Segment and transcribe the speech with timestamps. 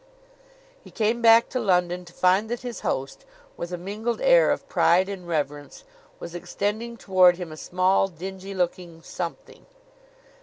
[0.83, 3.23] He came back to London to find that his host,
[3.55, 5.83] with a mingled air of pride and reverence,
[6.19, 9.67] was extending toward him a small, dingy looking something.